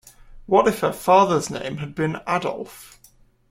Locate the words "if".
0.67-0.79